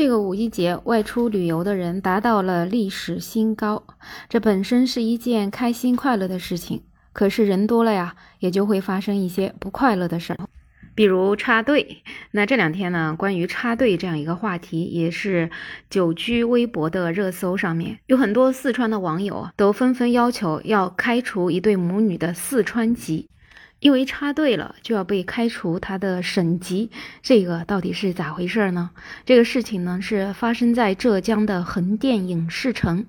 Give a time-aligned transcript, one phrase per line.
[0.00, 3.84] 这个五一节外出旅游的人达到了历史新高，
[4.30, 6.84] 这本身是一件开心快乐的事情。
[7.12, 10.48] 可是人多了呀，也就会发生一些不快乐的事儿，
[10.94, 11.98] 比如插队。
[12.30, 15.50] 那这两天呢，关于插队这样一个话题，也是
[15.90, 23.28] 久居微博的热搜上面，有很多四川的网友都纷纷要求要开除一对母女的四川籍。
[23.80, 26.90] 因为插队了就要被开除他的省级，
[27.22, 28.90] 这个到底是咋回事呢？
[29.24, 33.06] 这个事情呢是发生在浙江的横店影视城，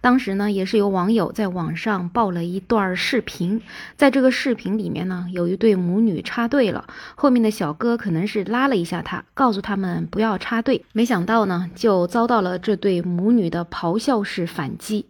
[0.00, 3.62] 当时呢也是有网友在网上爆了一段视频，
[3.96, 15.06] 在这个视频里面呢有一对母女插队了，后面的小哥可能是拉了一下他，告诉他们不要插队，没想到呢就遭到了这对母女的咆哮式反击。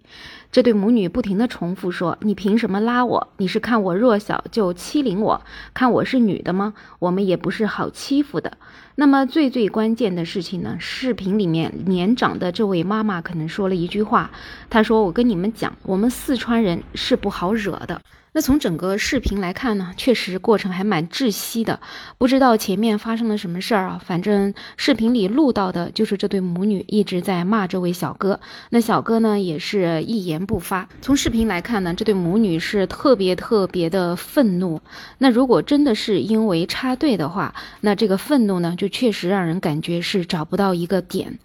[0.50, 3.28] 这对母女不停地重复说：“你凭什么拉我？
[3.36, 5.42] 你是看我弱小就欺凌我？
[5.74, 6.72] 看我是女的吗？
[6.98, 8.56] 我们也不是好欺负的。”
[8.96, 10.76] 那么最最关键的事情呢？
[10.80, 14.30] 视频里面年长的这位妈妈可能说了一句话，
[14.70, 18.00] 她说：“我跟你们讲，我们四川人是不好惹的。”
[18.38, 21.80] 那从整个视频来看呢，确实过程还蛮窒息的。
[22.18, 24.00] 不知道前面发生了什么事儿啊？
[24.06, 28.38] 反正视频里录到的就是这对母女一直在骂这位小哥，
[28.70, 30.88] 那小哥呢也是一言不发。
[31.02, 34.80] 从视频来看呢，这对母女是特别特别的愤怒。
[35.18, 41.40] 那如果真的是因为插队的话，那这个愤怒呢，就确实让人感觉是找不到一个点。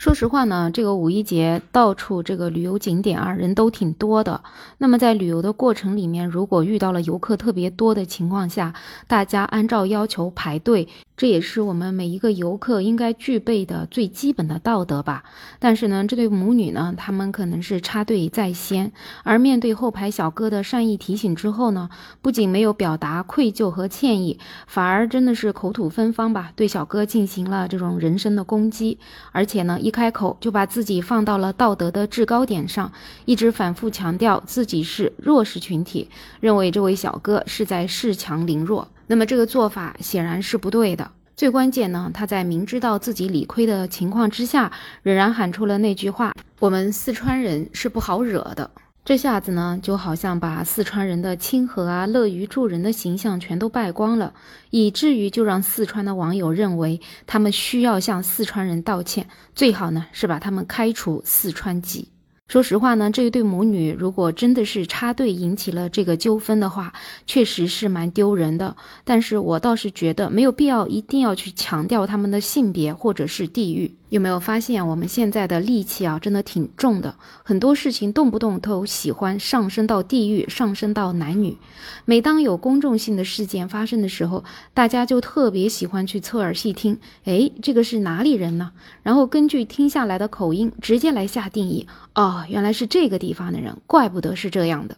[0.00, 4.42] 说实话呢，这个五一节到处这个旅游景点啊，人都挺多的。
[4.78, 8.72] 那么在旅游的过程里面，如果遇到了游客特别多的情况下，
[9.06, 10.88] 大家按照要求排队。
[11.20, 15.22] 这也是我们每一个游客应该具备的最基本的道德吧。
[15.58, 18.90] 但是呢，这对母女呢，他们可能是插队在先，
[19.22, 21.90] 而面对后排小哥的善意提醒之后呢，
[22.22, 28.96] 不仅没有表达愧疚和歉意，反而真的是口吐芬芳吧，对小哥进行了这种人身的攻击。
[29.32, 32.90] 而且呢，一开口就把自己放到了道德的制高点上，
[33.26, 36.08] 一直反复强调自己是弱势群体，
[36.40, 38.88] 认为这位小哥是在恃强凌弱。
[39.10, 41.10] 那么这个做法显然是不对的。
[41.36, 44.70] 最关键呢，他在明知道自己理亏的情况之下，
[45.02, 48.70] 仍然喊出了那句话：“我们四川人是不好惹的。”
[49.04, 54.32] 这下子呢，就好像把四川人的亲和啊、乐于助人的形象全都败光了，
[54.70, 62.10] 以至于就让四川的网友认为他们需要向四川人道歉，最好呢是把他们开除四川籍。
[62.50, 66.92] 说实话呢，这一对母女如果真的是插队引起了这个纠纷的话，
[67.24, 68.74] 确实是蛮丢人的。
[69.04, 73.94] 但是我倒是觉得没有必要一定要去强调他们的性别或者是地域。
[74.08, 81.56] 有没有发现我们现在的戾气啊，真的挺重的，很多事情动不动都喜欢上升到地域，上升到男女。
[82.04, 84.42] 每当有公众性的事件发生的时候，
[84.74, 88.72] 大家就特别喜欢去侧耳细听，哎，这个是哪里人呢？
[89.04, 91.86] 然后根据听下来的口音，直接来下定义。
[92.16, 94.96] 哦，原来是这个地方的人，怪不得是这样的。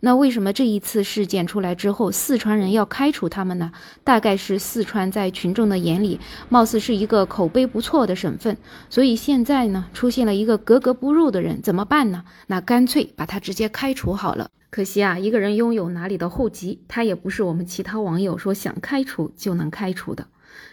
[0.00, 3.72] 那为什么这一次事件出来之后，四川人要开除他们呢？
[4.04, 6.20] 大概是四川在群众的眼里，
[6.50, 8.56] 貌似是一个口碑不错的省份，
[8.90, 12.24] 所以现在呢，出现了一个格格不入的人，怎么办呢？
[12.46, 14.50] 那干脆把他直接开除好了。
[14.68, 20.26] 可惜啊，一个人拥有哪里的户籍，他也不是我们其他网友说想开除就能开除的。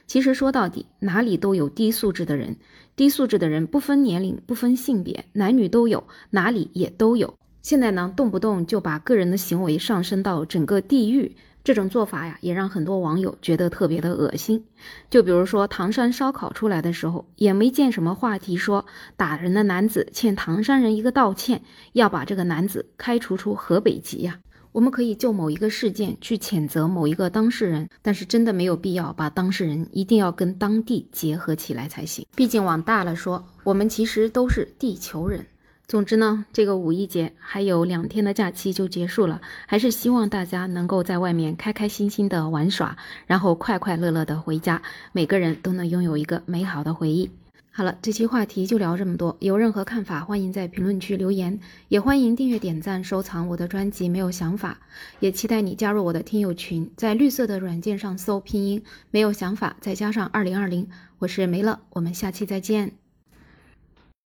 [0.06, 2.58] 其实说到底，哪里都有低素质的人，
[2.96, 7.34] 低素质的人不分年龄、不分性别，男女都有，哪里也都有。
[7.62, 14.66] 现在呢，动不动就把个人的行为上升到整个地域，这种做法呀，也让很多网友觉得特别的恶心。
[15.10, 18.86] 就比如说唐山烧烤出来的时候，也没见什么话题说
[19.16, 21.62] 打人的男子欠唐山人一个道歉，
[21.94, 24.40] 要把这个男子开除出河北籍呀。
[24.74, 32.26] 我们可以就某一个事件去谴责某一个当事人，但是真的没有必要把当事人一定要跟当地结合起来才行。
[32.36, 35.46] 毕竟往大了说，我们其实都是地球人。
[35.88, 42.98] 总之呢，这个五一节还有两天的假期就结束了，还是希望大家能够在外面开开心心的玩耍，
[43.28, 47.30] 然后快快乐乐的回家，每个人都能拥有一个美好的回忆。
[47.76, 54.08] 好了，这期话题就聊这么多，有任何看法欢迎在评论区留言，也欢迎订阅、点赞、收藏我的专辑。
[54.08, 54.80] 没有想法，
[55.20, 60.88] 也期待你加入我的听友群，在绿色的软件上搜拼音“没有想法”，再加上二零二零，
[61.18, 63.03] 我是梅乐，我们下期再见。